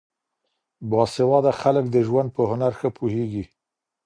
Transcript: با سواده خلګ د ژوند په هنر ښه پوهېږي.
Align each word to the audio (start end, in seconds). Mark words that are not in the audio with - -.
با 0.89 1.01
سواده 1.15 1.51
خلګ 1.61 1.85
د 1.91 1.97
ژوند 2.07 2.29
په 2.35 2.41
هنر 2.49 2.71
ښه 2.79 2.89
پوهېږي. 2.97 3.43